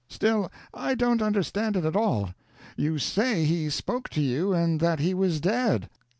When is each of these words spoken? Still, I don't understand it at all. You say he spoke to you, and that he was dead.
Still, 0.09 0.51
I 0.73 0.95
don't 0.95 1.21
understand 1.21 1.75
it 1.77 1.85
at 1.85 1.95
all. 1.95 2.33
You 2.75 2.97
say 2.97 3.45
he 3.45 3.69
spoke 3.69 4.09
to 4.09 4.21
you, 4.21 4.51
and 4.51 4.79
that 4.79 4.97
he 4.99 5.13
was 5.13 5.39
dead. 5.39 5.91